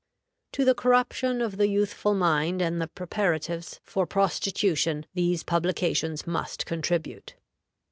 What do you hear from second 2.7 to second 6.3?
the preparatives for prostitution these publications